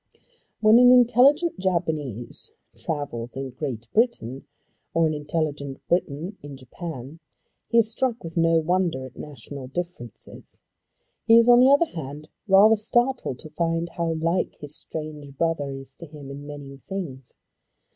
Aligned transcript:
When 0.61 0.79
an 0.79 0.89
intelligent 0.89 1.59
Japanese 1.59 2.49
travels 2.75 3.37
in 3.37 3.51
Great 3.51 3.87
Britain 3.93 4.47
or 4.95 5.05
an 5.05 5.13
intelligent 5.13 5.79
Briton 5.87 6.39
in 6.41 6.57
Japan, 6.57 7.19
he 7.67 7.77
is 7.77 7.91
struck 7.91 8.23
with 8.23 8.35
no 8.35 8.57
wonder 8.57 9.05
at 9.05 9.15
national 9.15 9.67
differences. 9.67 10.59
He 11.27 11.37
is 11.37 11.47
on 11.47 11.59
the 11.59 11.69
other 11.69 11.85
hand 11.85 12.29
rather 12.47 12.77
startled 12.77 13.37
to 13.37 13.51
find 13.51 13.89
how 13.89 14.13
like 14.13 14.55
his 14.55 14.75
strange 14.75 15.37
brother 15.37 15.69
is 15.69 15.95
to 15.97 16.07
him 16.07 16.31
in 16.31 16.47
many 16.47 16.77
things. 16.87 17.35